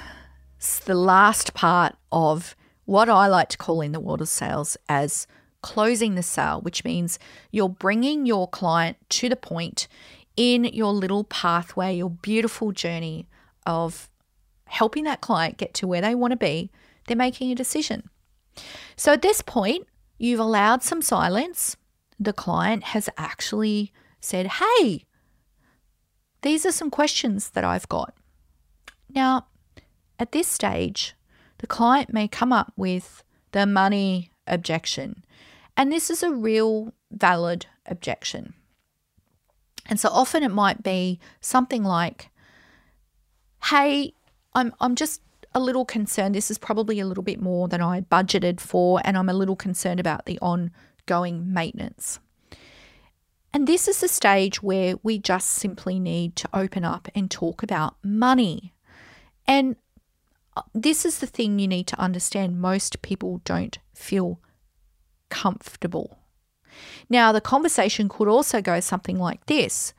the 0.84 0.94
last 0.94 1.54
part 1.54 1.94
of 2.10 2.56
what 2.84 3.08
I 3.08 3.26
like 3.26 3.48
to 3.50 3.58
call 3.58 3.80
in 3.80 3.92
the 3.92 4.00
world 4.00 4.20
of 4.20 4.28
sales 4.28 4.76
as 4.88 5.26
closing 5.62 6.14
the 6.14 6.22
sale, 6.22 6.60
which 6.60 6.84
means 6.84 7.18
you're 7.50 7.68
bringing 7.68 8.26
your 8.26 8.48
client 8.48 8.96
to 9.10 9.28
the 9.28 9.36
point 9.36 9.88
in 10.36 10.64
your 10.64 10.92
little 10.92 11.24
pathway, 11.24 11.96
your 11.96 12.10
beautiful 12.10 12.72
journey 12.72 13.26
of 13.66 14.08
helping 14.66 15.04
that 15.04 15.20
client 15.20 15.56
get 15.56 15.74
to 15.74 15.86
where 15.86 16.00
they 16.00 16.14
want 16.14 16.32
to 16.32 16.36
be. 16.36 16.70
They're 17.06 17.16
making 17.16 17.50
a 17.50 17.54
decision. 17.54 18.08
So 18.96 19.12
at 19.12 19.22
this 19.22 19.42
point, 19.42 19.86
you've 20.18 20.40
allowed 20.40 20.82
some 20.82 21.02
silence. 21.02 21.76
The 22.18 22.32
client 22.32 22.84
has 22.84 23.08
actually 23.16 23.92
said, 24.20 24.46
Hey, 24.46 25.04
these 26.42 26.66
are 26.66 26.72
some 26.72 26.90
questions 26.90 27.50
that 27.50 27.64
I've 27.64 27.88
got. 27.88 28.14
Now, 29.14 29.46
at 30.18 30.32
this 30.32 30.48
stage, 30.48 31.14
the 31.58 31.66
client 31.66 32.12
may 32.12 32.28
come 32.28 32.52
up 32.52 32.72
with 32.76 33.22
the 33.52 33.66
money 33.66 34.30
objection. 34.46 35.24
And 35.76 35.92
this 35.92 36.10
is 36.10 36.22
a 36.22 36.30
real 36.30 36.92
valid 37.10 37.66
objection. 37.86 38.54
And 39.88 40.00
so 40.00 40.08
often 40.08 40.42
it 40.42 40.50
might 40.50 40.82
be 40.82 41.20
something 41.40 41.84
like, 41.84 42.30
hey, 43.64 44.14
I'm, 44.56 44.74
I'm 44.80 44.96
just 44.96 45.20
a 45.54 45.60
little 45.60 45.84
concerned. 45.84 46.34
This 46.34 46.50
is 46.50 46.58
probably 46.58 46.98
a 46.98 47.06
little 47.06 47.22
bit 47.22 47.40
more 47.40 47.68
than 47.68 47.82
I 47.82 48.00
budgeted 48.00 48.58
for, 48.58 49.00
and 49.04 49.16
I'm 49.16 49.28
a 49.28 49.34
little 49.34 49.54
concerned 49.54 50.00
about 50.00 50.24
the 50.24 50.38
ongoing 50.40 51.52
maintenance. 51.52 52.18
And 53.52 53.66
this 53.66 53.86
is 53.86 54.00
the 54.00 54.08
stage 54.08 54.62
where 54.62 54.96
we 55.02 55.18
just 55.18 55.50
simply 55.50 56.00
need 56.00 56.36
to 56.36 56.48
open 56.54 56.84
up 56.84 57.08
and 57.14 57.30
talk 57.30 57.62
about 57.62 57.96
money. 58.02 58.74
And 59.46 59.76
uh, 60.56 60.62
this 60.74 61.04
is 61.04 61.18
the 61.18 61.26
thing 61.26 61.58
you 61.58 61.68
need 61.68 61.86
to 61.88 62.00
understand 62.00 62.60
most 62.60 63.02
people 63.02 63.42
don't 63.44 63.78
feel 63.94 64.40
comfortable. 65.28 66.18
Now, 67.10 67.30
the 67.32 67.40
conversation 67.42 68.08
could 68.08 68.28
also 68.28 68.62
go 68.62 68.80
something 68.80 69.18
like 69.18 69.44
this. 69.46 69.92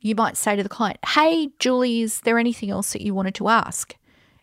You 0.00 0.14
might 0.14 0.36
say 0.36 0.56
to 0.56 0.62
the 0.62 0.68
client, 0.68 0.98
Hey, 1.04 1.50
Julie, 1.58 2.02
is 2.02 2.20
there 2.20 2.38
anything 2.38 2.70
else 2.70 2.92
that 2.92 3.02
you 3.02 3.14
wanted 3.14 3.34
to 3.36 3.48
ask? 3.48 3.96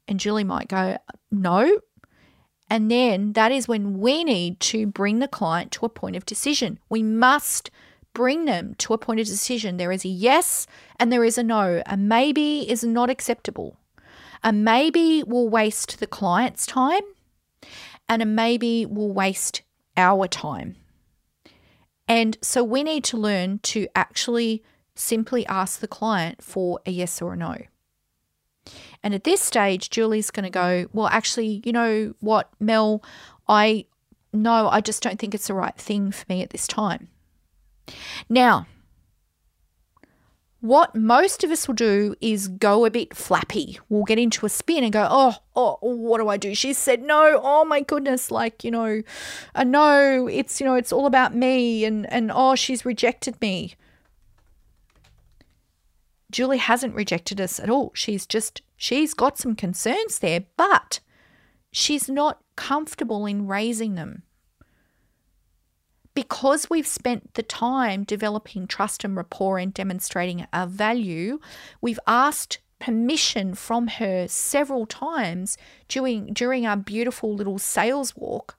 And 0.07 0.19
Julie 0.19 0.43
might 0.43 0.67
go, 0.67 0.97
No. 1.31 1.79
And 2.69 2.89
then 2.89 3.33
that 3.33 3.51
is 3.51 3.67
when 3.67 3.99
we 3.99 4.23
need 4.23 4.59
to 4.61 4.87
bring 4.87 5.19
the 5.19 5.27
client 5.27 5.71
to 5.73 5.85
a 5.85 5.89
point 5.89 6.15
of 6.15 6.25
decision. 6.25 6.79
We 6.89 7.03
must 7.03 7.69
bring 8.13 8.45
them 8.45 8.75
to 8.75 8.93
a 8.93 8.97
point 8.97 9.19
of 9.19 9.27
decision. 9.27 9.77
There 9.77 9.91
is 9.91 10.05
a 10.05 10.09
yes 10.09 10.65
and 10.99 11.11
there 11.11 11.23
is 11.23 11.37
a 11.37 11.43
no. 11.43 11.83
A 11.85 11.97
maybe 11.97 12.69
is 12.69 12.83
not 12.83 13.09
acceptable. 13.09 13.77
A 14.43 14.51
maybe 14.51 15.23
will 15.23 15.47
waste 15.47 15.99
the 15.99 16.07
client's 16.07 16.65
time, 16.65 17.01
and 18.09 18.21
a 18.21 18.25
maybe 18.25 18.85
will 18.85 19.11
waste 19.11 19.61
our 19.95 20.27
time. 20.27 20.75
And 22.09 22.37
so 22.41 22.61
we 22.61 22.83
need 22.83 23.05
to 23.05 23.17
learn 23.17 23.59
to 23.59 23.87
actually 23.95 24.61
simply 24.95 25.45
ask 25.47 25.79
the 25.79 25.87
client 25.87 26.41
for 26.41 26.79
a 26.85 26.91
yes 26.91 27.21
or 27.21 27.33
a 27.33 27.37
no. 27.37 27.57
And 29.01 29.13
at 29.13 29.25
this 29.25 29.41
stage, 29.41 29.89
Julie's 29.89 30.31
going 30.31 30.45
to 30.45 30.49
go, 30.49 30.87
Well, 30.93 31.07
actually, 31.07 31.61
you 31.65 31.73
know 31.73 32.13
what, 32.19 32.49
Mel, 32.59 33.03
I 33.47 33.85
no, 34.31 34.67
I 34.69 34.81
just 34.81 35.03
don't 35.03 35.19
think 35.19 35.35
it's 35.35 35.47
the 35.47 35.53
right 35.53 35.75
thing 35.75 36.11
for 36.11 36.25
me 36.27 36.41
at 36.41 36.49
this 36.49 36.67
time. 36.67 37.09
Now, 38.29 38.65
what 40.59 40.95
most 40.95 41.43
of 41.43 41.51
us 41.51 41.67
will 41.67 41.75
do 41.75 42.15
is 42.21 42.47
go 42.47 42.85
a 42.85 42.89
bit 42.89 43.13
flappy. 43.13 43.79
We'll 43.89 44.05
get 44.05 44.17
into 44.17 44.45
a 44.45 44.49
spin 44.49 44.83
and 44.85 44.93
go, 44.93 45.05
oh, 45.11 45.35
oh, 45.55 45.77
what 45.81 46.19
do 46.19 46.29
I 46.29 46.37
do? 46.37 46.55
She 46.55 46.71
said 46.71 47.03
no. 47.03 47.39
Oh 47.43 47.65
my 47.65 47.81
goodness, 47.81 48.31
like 48.31 48.63
you 48.63 48.71
know, 48.71 49.03
a 49.53 49.65
no. 49.65 50.27
It's 50.27 50.61
you 50.61 50.65
know, 50.65 50.75
it's 50.75 50.93
all 50.93 51.05
about 51.05 51.35
me, 51.35 51.83
and 51.83 52.11
and 52.11 52.31
oh, 52.33 52.55
she's 52.55 52.85
rejected 52.85 53.39
me. 53.41 53.75
Julie 56.33 56.57
hasn't 56.57 56.95
rejected 56.95 57.39
us 57.39 57.59
at 57.59 57.69
all. 57.69 57.91
She's 57.93 58.25
just 58.25 58.61
she's 58.75 59.13
got 59.13 59.37
some 59.37 59.55
concerns 59.55 60.19
there, 60.19 60.43
but 60.57 60.99
she's 61.71 62.09
not 62.09 62.41
comfortable 62.57 63.25
in 63.25 63.47
raising 63.47 63.95
them 63.95 64.23
because 66.13 66.69
we've 66.69 66.87
spent 66.87 67.33
the 67.33 67.43
time 67.43 68.03
developing 68.03 68.67
trust 68.67 69.03
and 69.03 69.15
rapport 69.15 69.57
and 69.57 69.73
demonstrating 69.73 70.45
our 70.53 70.67
value, 70.67 71.39
we've 71.81 71.99
asked 72.07 72.59
permission 72.79 73.55
from 73.55 73.87
her 73.87 74.27
several 74.27 74.85
times 74.85 75.57
during 75.87 76.33
during 76.33 76.65
our 76.65 76.75
beautiful 76.77 77.33
little 77.33 77.57
sales 77.57 78.15
walk. 78.15 78.57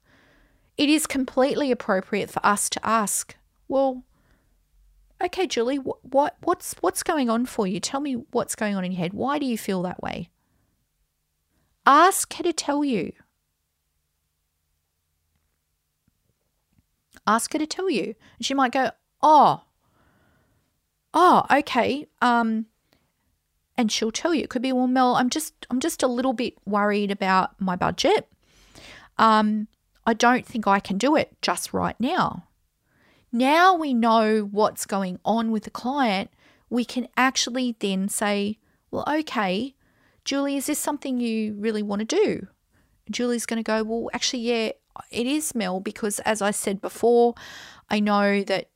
It 0.77 0.89
is 0.89 1.07
completely 1.07 1.71
appropriate 1.71 2.31
for 2.31 2.45
us 2.45 2.69
to 2.71 2.81
ask, 2.85 3.37
well, 3.69 4.03
okay, 5.23 5.47
Julie, 5.47 5.79
what, 5.79 5.99
what 6.03 6.37
what's 6.43 6.75
what's 6.81 7.03
going 7.03 7.29
on 7.29 7.47
for 7.47 7.67
you? 7.67 7.81
Tell 7.81 8.01
me 8.01 8.25
what's 8.31 8.55
going 8.55 8.75
on 8.75 8.85
in 8.85 8.93
your 8.93 9.01
head. 9.01 9.13
Why 9.13 9.39
do 9.39 9.47
you 9.47 9.59
feel 9.59 9.83
that 9.83 10.03
way? 10.03 10.29
Ask 11.87 12.33
her 12.35 12.43
to 12.43 12.53
tell 12.53 12.85
you. 12.85 13.13
ask 17.27 17.53
her 17.53 17.59
to 17.59 17.67
tell 17.67 17.91
you. 17.91 18.15
And 18.39 18.47
she 18.47 18.55
might 18.55 18.73
go, 18.73 18.91
oh, 19.23 19.63
oh, 21.13 21.45
okay. 21.51 22.07
Um, 22.21 22.67
and 23.77 23.91
she'll 23.91 24.13
tell 24.13 24.35
you. 24.35 24.43
It 24.43 24.51
could 24.51 24.63
be, 24.63 24.73
well, 24.73 24.87
Mel, 24.87 25.17
I'm 25.17 25.31
just, 25.31 25.67
I'm 25.71 25.81
just 25.81 26.03
a 26.03 26.09
little 26.09 26.33
bit 26.33 26.55
worried 26.67 27.11
about 27.11 27.61
my 27.61 27.77
budget. 27.77 28.29
Um, 29.19 29.69
I 30.07 30.15
don't 30.15 30.47
think 30.47 30.67
I 30.67 30.81
can 30.81 30.99
do 30.99 31.17
it 31.17 31.37
just 31.41 31.73
right 31.73 31.99
now. 31.99 32.45
Now 33.35 33.75
we 33.75 33.95
know 33.95 34.43
what's 34.43 34.87
going 34.87 35.19
on 35.25 35.51
with 35.51 35.65
the 35.65 35.71
client. 35.71 36.31
We 36.71 36.85
can 36.85 37.09
actually 37.17 37.75
then 37.81 38.09
say, 38.09 38.59
well, 38.93 39.03
okay, 39.09 39.75
Julie, 40.25 40.57
is 40.57 40.67
this 40.67 40.79
something 40.79 41.19
you 41.19 41.55
really 41.55 41.83
want 41.83 41.99
to 42.09 42.17
do? 42.17 42.47
Julie's 43.11 43.45
going 43.45 43.59
to 43.59 43.67
go, 43.67 43.83
well, 43.83 44.09
actually, 44.15 44.43
yeah, 44.43 44.71
it 45.11 45.27
is 45.27 45.53
Mel 45.53 45.81
because, 45.81 46.21
as 46.21 46.41
I 46.43 46.53
said 46.53 46.81
before, 46.81 47.35
I 47.91 47.99
know 47.99 48.45
that, 48.45 48.71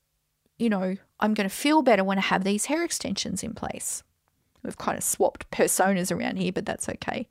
you 0.59 0.69
know, 0.69 0.97
I'm 1.21 1.35
going 1.35 1.49
to 1.49 1.55
feel 1.55 1.83
better 1.83 2.03
when 2.03 2.19
I 2.19 2.23
have 2.23 2.43
these 2.43 2.65
hair 2.65 2.83
extensions 2.83 3.45
in 3.45 3.55
place. 3.55 4.03
We've 4.65 4.77
kind 4.77 4.99
of 4.99 5.05
swapped 5.05 5.49
personas 5.53 6.11
around 6.11 6.39
here, 6.39 6.51
but 6.51 6.67
that's 6.67 6.89
okay. 6.89 7.29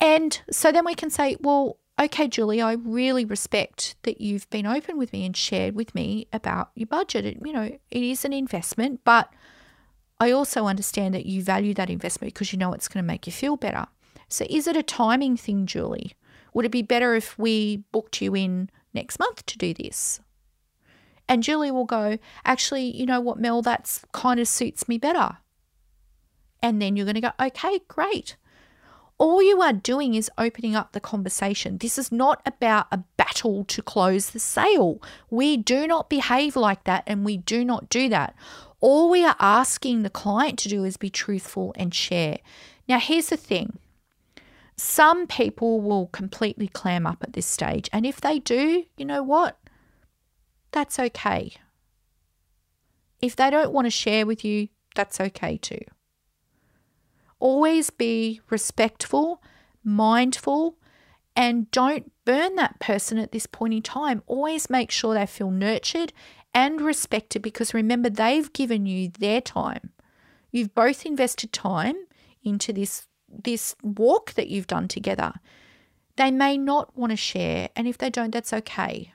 And 0.00 0.40
so 0.50 0.72
then 0.72 0.86
we 0.86 0.94
can 0.94 1.10
say, 1.10 1.36
well, 1.40 1.76
okay, 2.00 2.28
Julie, 2.28 2.60
I 2.60 2.72
really 2.72 3.24
respect 3.24 3.96
that 4.02 4.20
you've 4.20 4.48
been 4.50 4.66
open 4.66 4.98
with 4.98 5.12
me 5.12 5.24
and 5.24 5.36
shared 5.36 5.74
with 5.74 5.94
me 5.94 6.26
about 6.32 6.70
your 6.74 6.86
budget. 6.86 7.24
It, 7.24 7.38
you 7.44 7.52
know, 7.52 7.62
it 7.90 8.02
is 8.02 8.24
an 8.24 8.32
investment, 8.32 9.00
but 9.04 9.32
I 10.20 10.30
also 10.30 10.66
understand 10.66 11.14
that 11.14 11.26
you 11.26 11.42
value 11.42 11.74
that 11.74 11.90
investment 11.90 12.34
because 12.34 12.52
you 12.52 12.58
know 12.58 12.72
it's 12.72 12.88
going 12.88 13.02
to 13.02 13.06
make 13.06 13.26
you 13.26 13.32
feel 13.32 13.56
better. 13.56 13.86
So 14.28 14.46
is 14.48 14.66
it 14.66 14.76
a 14.76 14.82
timing 14.82 15.36
thing, 15.36 15.66
Julie? 15.66 16.14
Would 16.52 16.64
it 16.64 16.72
be 16.72 16.82
better 16.82 17.14
if 17.14 17.38
we 17.38 17.84
booked 17.92 18.20
you 18.20 18.34
in 18.34 18.70
next 18.92 19.18
month 19.18 19.44
to 19.46 19.58
do 19.58 19.74
this? 19.74 20.20
And 21.28 21.42
Julie 21.42 21.70
will 21.70 21.84
go, 21.84 22.18
Actually, 22.44 22.94
you 22.96 23.06
know 23.06 23.20
what, 23.20 23.38
Mel, 23.38 23.62
that's 23.62 24.04
kind 24.12 24.38
of 24.38 24.48
suits 24.48 24.88
me 24.88 24.98
better. 24.98 25.38
And 26.62 26.80
then 26.80 26.96
you're 26.96 27.06
going 27.06 27.14
to 27.14 27.20
go, 27.20 27.32
Okay, 27.40 27.80
great. 27.88 28.36
All 29.16 29.40
you 29.40 29.62
are 29.62 29.72
doing 29.72 30.14
is 30.14 30.30
opening 30.36 30.74
up 30.74 30.92
the 30.92 31.00
conversation. 31.00 31.78
This 31.78 31.98
is 31.98 32.10
not 32.10 32.42
about 32.44 32.88
a 32.90 32.98
battle 33.16 33.64
to 33.66 33.82
close 33.82 34.30
the 34.30 34.40
sale. 34.40 35.00
We 35.30 35.56
do 35.56 35.86
not 35.86 36.10
behave 36.10 36.56
like 36.56 36.84
that 36.84 37.04
and 37.06 37.24
we 37.24 37.36
do 37.36 37.64
not 37.64 37.88
do 37.88 38.08
that. 38.08 38.34
All 38.80 39.08
we 39.08 39.24
are 39.24 39.36
asking 39.38 40.02
the 40.02 40.10
client 40.10 40.58
to 40.60 40.68
do 40.68 40.84
is 40.84 40.96
be 40.96 41.10
truthful 41.10 41.72
and 41.76 41.94
share. 41.94 42.38
Now, 42.88 42.98
here's 42.98 43.28
the 43.28 43.36
thing 43.36 43.78
some 44.76 45.26
people 45.26 45.80
will 45.80 46.08
completely 46.08 46.66
clam 46.68 47.06
up 47.06 47.22
at 47.22 47.34
this 47.34 47.46
stage. 47.46 47.88
And 47.92 48.04
if 48.04 48.20
they 48.20 48.40
do, 48.40 48.84
you 48.96 49.04
know 49.04 49.22
what? 49.22 49.58
That's 50.72 50.98
okay. 50.98 51.52
If 53.20 53.36
they 53.36 53.48
don't 53.48 53.72
want 53.72 53.86
to 53.86 53.90
share 53.90 54.26
with 54.26 54.44
you, 54.44 54.68
that's 54.96 55.20
okay 55.20 55.56
too. 55.56 55.80
Always 57.44 57.90
be 57.90 58.40
respectful, 58.48 59.42
mindful, 59.84 60.78
and 61.36 61.70
don't 61.70 62.10
burn 62.24 62.56
that 62.56 62.80
person 62.80 63.18
at 63.18 63.32
this 63.32 63.44
point 63.44 63.74
in 63.74 63.82
time. 63.82 64.22
Always 64.26 64.70
make 64.70 64.90
sure 64.90 65.12
they 65.12 65.26
feel 65.26 65.50
nurtured 65.50 66.14
and 66.54 66.80
respected 66.80 67.42
because 67.42 67.74
remember, 67.74 68.08
they've 68.08 68.50
given 68.54 68.86
you 68.86 69.10
their 69.10 69.42
time. 69.42 69.90
You've 70.52 70.74
both 70.74 71.04
invested 71.04 71.52
time 71.52 71.96
into 72.42 72.72
this, 72.72 73.08
this 73.28 73.76
walk 73.82 74.32
that 74.32 74.48
you've 74.48 74.66
done 74.66 74.88
together. 74.88 75.34
They 76.16 76.30
may 76.30 76.56
not 76.56 76.96
want 76.96 77.10
to 77.10 77.16
share, 77.16 77.68
and 77.76 77.86
if 77.86 77.98
they 77.98 78.08
don't, 78.08 78.30
that's 78.30 78.54
okay. 78.54 79.12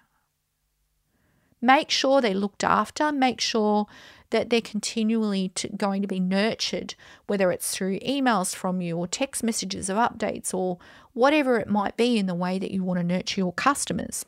Make 1.62 1.89
sure 1.89 2.22
they're 2.22 2.34
looked 2.34 2.63
after, 2.63 3.12
make 3.12 3.42
sure 3.42 3.88
that 4.30 4.50
they're 4.50 4.62
continually 4.62 5.50
to, 5.56 5.70
going 5.70 6.01
to 6.01 6.08
be 6.08 6.20
nurtured, 6.20 6.96
whether 7.28 7.51
it's 7.51 7.75
through 7.75 8.00
emails 8.00 8.56
from 8.56 8.82
you 8.82 8.98
or 8.98 9.08
text 9.08 9.44
messages 9.44 9.89
of 9.89 9.98
updates 9.98 10.54
or 10.54 10.78
whatever 11.13 11.58
it 11.58 11.68
might 11.68 11.98
be 11.98 12.18
in 12.18 12.28
the 12.28 12.36
way 12.36 12.60
that 12.60 12.72
you 12.72 12.84
want 12.84 13.00
to 13.00 13.04
nurture 13.04 13.42
your 13.42 13.54
customers. 13.54 14.25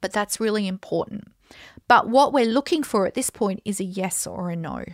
But 0.00 0.12
that's 0.12 0.40
really 0.40 0.66
important. 0.66 1.28
But 1.88 2.08
what 2.08 2.32
we're 2.32 2.46
looking 2.46 2.82
for 2.82 3.06
at 3.06 3.14
this 3.14 3.30
point 3.30 3.62
is 3.64 3.80
a 3.80 3.84
yes 3.84 4.26
or 4.26 4.50
a 4.50 4.56
no. 4.56 4.84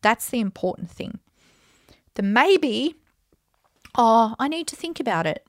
That's 0.00 0.28
the 0.28 0.40
important 0.40 0.90
thing. 0.90 1.18
The 2.14 2.22
maybe, 2.22 2.96
oh, 3.96 4.34
I 4.38 4.48
need 4.48 4.66
to 4.68 4.76
think 4.76 5.00
about 5.00 5.26
it. 5.26 5.46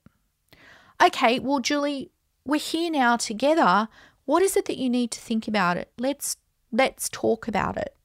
Okay, 1.03 1.39
well, 1.39 1.59
Julie, 1.59 2.11
we're 2.45 2.59
here 2.59 2.89
now 2.89 3.17
together. 3.17 3.89
What 4.25 4.41
is 4.41 4.55
it 4.55 4.65
that 4.65 4.77
you 4.77 4.89
need 4.89 5.11
to 5.11 5.19
think 5.19 5.47
about 5.47 5.77
it? 5.77 5.91
Let's 5.97 6.37
let's 6.71 7.09
talk 7.09 7.47
about 7.47 7.77
it. 7.77 7.95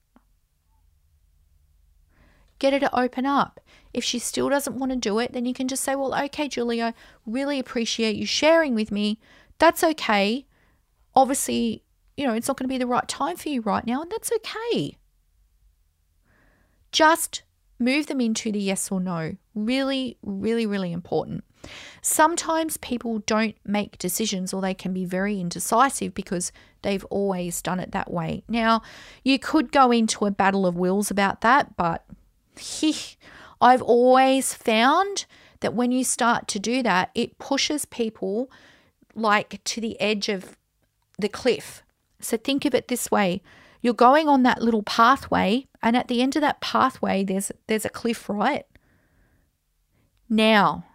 Get 2.59 2.73
her 2.73 2.79
to 2.79 2.99
open 2.99 3.25
up. 3.25 3.61
If 3.93 4.03
she 4.03 4.19
still 4.19 4.49
doesn't 4.49 4.77
want 4.77 4.91
to 4.91 4.97
do 4.97 5.17
it, 5.19 5.31
then 5.33 5.45
you 5.45 5.53
can 5.53 5.67
just 5.67 5.83
say, 5.83 5.95
Well, 5.95 6.13
okay, 6.25 6.47
Julie, 6.47 6.83
I 6.83 6.93
really 7.25 7.57
appreciate 7.57 8.15
you 8.15 8.25
sharing 8.25 8.75
with 8.75 8.91
me. 8.91 9.19
That's 9.57 9.83
okay. 9.83 10.45
Obviously, 11.15 11.83
you 12.17 12.27
know, 12.27 12.33
it's 12.33 12.47
not 12.47 12.57
going 12.57 12.67
to 12.67 12.73
be 12.73 12.77
the 12.77 12.85
right 12.85 13.07
time 13.07 13.37
for 13.37 13.49
you 13.49 13.61
right 13.61 13.85
now, 13.85 14.01
and 14.01 14.11
that's 14.11 14.31
okay. 14.31 14.97
Just 16.91 17.43
move 17.79 18.07
them 18.07 18.19
into 18.19 18.51
the 18.51 18.59
yes 18.59 18.91
or 18.91 18.99
no. 18.99 19.37
Really, 19.55 20.17
really, 20.21 20.65
really 20.65 20.91
important. 20.91 21.43
Sometimes 22.01 22.77
people 22.77 23.19
don't 23.19 23.55
make 23.65 23.97
decisions 23.97 24.53
or 24.53 24.61
they 24.61 24.73
can 24.73 24.93
be 24.93 25.05
very 25.05 25.39
indecisive 25.39 26.13
because 26.13 26.51
they've 26.81 27.05
always 27.05 27.61
done 27.61 27.79
it 27.79 27.91
that 27.91 28.11
way. 28.11 28.43
Now, 28.47 28.81
you 29.23 29.37
could 29.37 29.71
go 29.71 29.91
into 29.91 30.25
a 30.25 30.31
battle 30.31 30.65
of 30.65 30.77
wills 30.77 31.11
about 31.11 31.41
that, 31.41 31.75
but 31.75 32.05
I've 33.61 33.81
always 33.81 34.53
found 34.53 35.25
that 35.59 35.73
when 35.73 35.91
you 35.91 36.03
start 36.03 36.47
to 36.49 36.59
do 36.59 36.81
that, 36.83 37.11
it 37.13 37.37
pushes 37.37 37.85
people 37.85 38.49
like 39.13 39.61
to 39.65 39.81
the 39.81 39.99
edge 39.99 40.29
of 40.29 40.57
the 41.17 41.27
cliff 41.27 41.83
so 42.19 42.37
think 42.37 42.65
of 42.65 42.75
it 42.75 42.87
this 42.87 43.09
way. 43.09 43.41
You're 43.81 43.93
going 43.93 44.27
on 44.27 44.43
that 44.43 44.61
little 44.61 44.83
pathway, 44.83 45.67
and 45.81 45.95
at 45.95 46.09
the 46.09 46.21
end 46.21 46.35
of 46.35 46.41
that 46.41 46.59
pathway, 46.59 47.23
there's 47.23 47.51
there's 47.67 47.85
a 47.85 47.89
cliff, 47.89 48.27
right? 48.27 48.65
Now, 50.29 50.85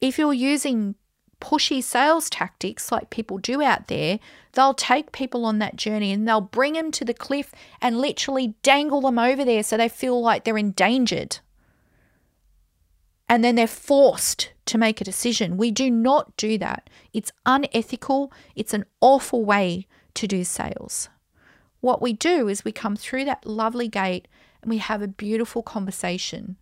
if 0.00 0.18
you're 0.18 0.32
using 0.32 0.94
pushy 1.40 1.82
sales 1.82 2.30
tactics 2.30 2.90
like 2.90 3.10
people 3.10 3.38
do 3.38 3.62
out 3.62 3.88
there, 3.88 4.18
they'll 4.52 4.74
take 4.74 5.12
people 5.12 5.44
on 5.44 5.58
that 5.58 5.76
journey 5.76 6.12
and 6.12 6.26
they'll 6.26 6.40
bring 6.40 6.74
them 6.74 6.90
to 6.90 7.04
the 7.04 7.14
cliff 7.14 7.52
and 7.80 8.00
literally 8.00 8.54
dangle 8.62 9.02
them 9.02 9.18
over 9.18 9.44
there 9.44 9.62
so 9.62 9.76
they 9.76 9.88
feel 9.88 10.20
like 10.20 10.44
they're 10.44 10.58
endangered. 10.58 11.38
And 13.28 13.42
then 13.42 13.56
they're 13.56 13.66
forced 13.66 14.52
to 14.66 14.78
make 14.78 15.00
a 15.00 15.04
decision. 15.04 15.56
We 15.56 15.70
do 15.70 15.90
not 15.90 16.36
do 16.36 16.58
that. 16.58 16.88
It's 17.12 17.32
unethical. 17.44 18.32
It's 18.54 18.72
an 18.72 18.84
awful 19.00 19.44
way 19.44 19.86
to 20.14 20.26
do 20.26 20.44
sales. 20.44 21.08
What 21.80 22.00
we 22.00 22.12
do 22.12 22.48
is 22.48 22.64
we 22.64 22.72
come 22.72 22.96
through 22.96 23.24
that 23.26 23.46
lovely 23.46 23.88
gate 23.88 24.28
and 24.62 24.70
we 24.70 24.78
have 24.78 25.02
a 25.02 25.08
beautiful 25.08 25.62
conversation 25.62 26.56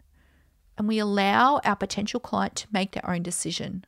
and 0.77 0.89
we 0.89 0.99
allow 0.99 1.61
our 1.65 1.77
potential 1.77 2.21
client 2.21 2.57
to 2.57 2.67
make 2.73 2.93
their 2.93 3.09
own 3.09 3.23
decision. 3.23 3.85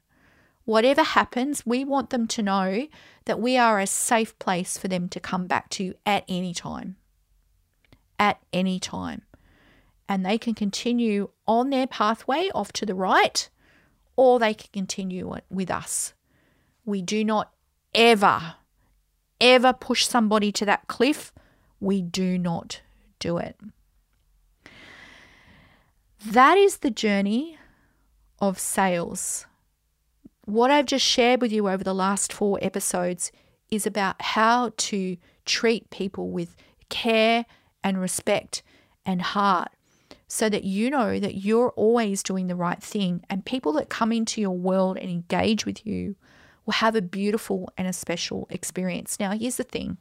Whatever 0.65 1.03
happens, 1.03 1.65
we 1.65 1.85
want 1.85 2.11
them 2.11 2.27
to 2.29 2.43
know 2.43 2.89
that 3.25 3.41
we 3.41 3.57
are 3.57 3.79
a 3.79 3.87
safe 3.87 4.37
place 4.39 4.77
for 4.77 4.89
them 4.89 5.09
to 5.11 5.21
come 5.21 5.47
back 5.47 5.69
to 5.71 5.95
at 6.05 6.25
any 6.29 6.53
time. 6.53 6.97
At 8.19 8.41
any 8.53 8.81
time. 8.81 9.23
And 10.09 10.25
they 10.25 10.39
can 10.39 10.55
continue 10.55 11.31
on 11.47 11.71
their 11.71 11.87
pathway 11.87 12.51
off 12.55 12.73
to 12.75 12.87
the 12.87 12.95
right, 12.95 13.49
or 14.17 14.39
they 14.39 14.55
can 14.55 14.71
continue 14.73 15.35
with 15.51 15.71
us. 15.71 16.15
We 16.85 17.03
do 17.03 17.25
not 17.25 17.53
ever 17.95 18.55
ever 19.41 19.73
push 19.73 20.07
somebody 20.07 20.53
to 20.53 20.65
that 20.65 20.87
cliff, 20.89 21.33
we 21.81 22.03
do 22.03 22.39
not 22.39 22.81
do 23.19 23.39
it. 23.39 23.57
That 26.33 26.59
is 26.59 26.79
the 26.79 26.91
journey 26.91 27.57
of 28.41 28.59
sales. 28.59 29.47
What 30.45 30.73
I've 30.73 30.87
just 30.87 31.05
shared 31.05 31.41
with 31.41 31.53
you 31.53 31.69
over 31.69 31.85
the 31.85 31.95
last 31.95 32.33
four 32.33 32.59
episodes 32.61 33.31
is 33.71 33.87
about 33.87 34.21
how 34.21 34.73
to 34.77 35.19
treat 35.45 35.89
people 35.91 36.31
with 36.31 36.57
care 36.89 37.47
and 37.85 38.01
respect 38.01 38.65
and 39.05 39.23
heart 39.23 39.69
so 40.27 40.49
that 40.49 40.65
you 40.65 40.91
know 40.91 41.21
that 41.21 41.37
you're 41.37 41.71
always 41.77 42.25
doing 42.25 42.49
the 42.49 42.57
right 42.57 42.83
thing 42.83 43.25
and 43.31 43.45
people 43.45 43.73
that 43.75 43.89
come 43.89 44.11
into 44.11 44.41
your 44.41 44.57
world 44.57 44.99
and 44.99 45.09
engage 45.09 45.65
with 45.65 45.87
you 45.87 46.17
will 46.65 46.73
have 46.73 46.97
a 46.97 47.03
beautiful 47.03 47.71
and 47.79 47.87
a 47.87 47.93
special 47.93 48.49
experience. 48.51 49.21
Now, 49.21 49.31
here's 49.31 49.59
the 49.59 49.63
thing 49.63 49.99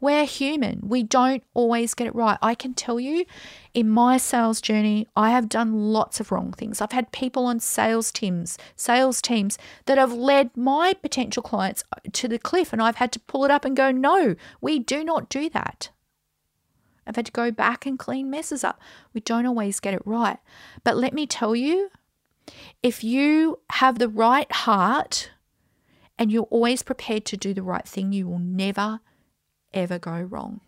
we're 0.00 0.24
human. 0.24 0.80
We 0.82 1.02
don't 1.02 1.42
always 1.54 1.94
get 1.94 2.06
it 2.06 2.14
right. 2.14 2.38
I 2.42 2.54
can 2.54 2.74
tell 2.74 3.00
you 3.00 3.24
in 3.72 3.88
my 3.88 4.16
sales 4.18 4.60
journey, 4.60 5.06
I 5.16 5.30
have 5.30 5.48
done 5.48 5.92
lots 5.92 6.20
of 6.20 6.30
wrong 6.30 6.52
things. 6.52 6.80
I've 6.80 6.92
had 6.92 7.12
people 7.12 7.46
on 7.46 7.60
sales 7.60 8.12
teams, 8.12 8.58
sales 8.76 9.22
teams 9.22 9.58
that 9.86 9.98
have 9.98 10.12
led 10.12 10.56
my 10.56 10.92
potential 10.94 11.42
clients 11.42 11.82
to 12.12 12.28
the 12.28 12.38
cliff 12.38 12.72
and 12.72 12.82
I've 12.82 12.96
had 12.96 13.12
to 13.12 13.20
pull 13.20 13.44
it 13.44 13.50
up 13.50 13.64
and 13.64 13.76
go, 13.76 13.90
"No, 13.90 14.36
we 14.60 14.78
do 14.78 15.02
not 15.02 15.28
do 15.28 15.48
that." 15.50 15.90
I've 17.06 17.16
had 17.16 17.26
to 17.26 17.32
go 17.32 17.50
back 17.50 17.86
and 17.86 17.98
clean 17.98 18.30
messes 18.30 18.64
up. 18.64 18.80
We 19.14 19.20
don't 19.20 19.46
always 19.46 19.80
get 19.80 19.94
it 19.94 20.02
right. 20.04 20.38
But 20.82 20.96
let 20.96 21.14
me 21.14 21.26
tell 21.26 21.54
you, 21.54 21.90
if 22.82 23.04
you 23.04 23.60
have 23.70 23.98
the 23.98 24.08
right 24.08 24.50
heart 24.50 25.30
and 26.18 26.32
you're 26.32 26.44
always 26.44 26.82
prepared 26.82 27.24
to 27.26 27.36
do 27.36 27.54
the 27.54 27.62
right 27.62 27.86
thing, 27.86 28.12
you 28.12 28.26
will 28.26 28.38
never, 28.38 29.00
ever 29.76 29.98
go 29.98 30.20
wrong. 30.20 30.60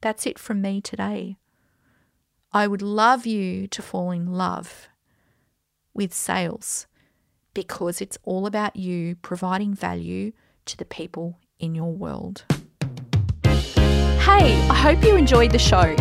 That's 0.00 0.26
it 0.26 0.38
from 0.38 0.60
me 0.60 0.80
today. 0.80 1.36
I 2.52 2.66
would 2.66 2.82
love 2.82 3.26
you 3.26 3.66
to 3.68 3.82
fall 3.82 4.10
in 4.10 4.32
love 4.32 4.88
with 5.94 6.12
sales 6.12 6.86
because 7.54 8.00
it's 8.00 8.18
all 8.24 8.46
about 8.46 8.76
you 8.76 9.16
providing 9.16 9.74
value 9.74 10.32
to 10.66 10.76
the 10.76 10.84
people 10.84 11.38
in 11.58 11.74
your 11.74 11.92
world. 11.92 12.44
Hey, 13.44 14.54
I 14.68 14.74
hope 14.74 15.02
you 15.02 15.16
enjoyed 15.16 15.50
the 15.50 15.58
show. 15.58 15.94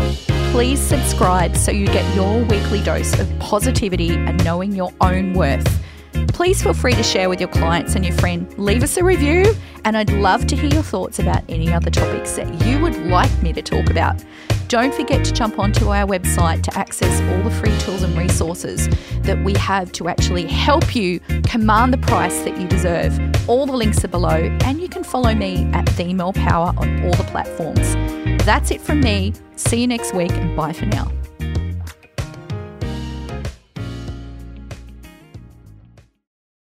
Please 0.51 0.80
subscribe 0.80 1.56
so 1.56 1.71
you 1.71 1.88
get 1.88 2.15
your 2.15 2.43
weekly 2.43 2.82
dose 2.82 3.17
of 3.19 3.39
positivity 3.39 4.12
and 4.12 4.43
knowing 4.43 4.73
your 4.73 4.91
own 5.01 5.34
worth 5.34 5.84
please 6.28 6.62
feel 6.62 6.74
free 6.74 6.94
to 6.94 7.04
share 7.04 7.30
with 7.30 7.40
your 7.40 7.50
clients 7.50 7.96
and 7.96 8.06
your 8.06 8.16
friend. 8.18 8.52
Leave 8.58 8.84
us 8.84 8.98
a 8.98 9.04
review, 9.04 9.54
and 9.86 9.98
I'd 9.98 10.12
love 10.12 10.48
to 10.48 10.56
hear 10.56 10.70
your 10.70 10.84
thoughts 10.84 11.20
about 11.20 11.44
any 11.50 11.72
other 11.74 11.90
topics 11.90 12.36
that 12.36 12.66
you 12.66 12.80
would 12.82 12.98
like 13.08 13.32
me 13.42 13.54
to 13.54 13.62
talk 13.62 13.90
about. 13.90 14.24
Don't 14.68 14.94
forget 14.94 15.24
to 15.24 15.32
jump 15.32 15.60
onto 15.60 15.88
our 15.90 16.06
website 16.06 16.62
to 16.63 16.78
access 16.78 17.22
all 17.22 17.42
the 17.44 17.52
free 17.52 17.78
tools 17.80 18.04
and 18.04 18.18
resources 18.18 18.90
that 19.22 19.42
we 19.44 19.54
have 19.54 19.92
to 19.94 20.10
actually 20.10 20.46
help 20.46 20.94
you 20.94 21.22
command 21.44 21.94
the 21.94 21.98
price 21.98 22.42
that 22.44 22.60
you 22.60 22.68
deserve. 22.68 23.18
All 23.48 23.66
the 23.66 23.74
links 23.74 24.04
are 24.04 24.10
below, 24.10 24.58
and 24.66 24.82
you 24.82 24.90
can 24.90 25.04
follow 25.04 25.34
me 25.34 25.70
at 25.74 25.86
The 25.86 26.34
Power 26.36 26.74
on 26.78 27.04
all 27.06 27.13
the 27.13 27.24
platforms. 27.24 27.96
That's 28.46 28.72
it 28.72 28.82
from 28.82 29.00
me. 29.00 29.34
See 29.56 29.82
you 29.82 29.88
next 29.88 30.13
week, 30.13 30.32
and 30.32 30.56
bye 30.56 30.74
for 30.74 30.86
now. 30.86 31.16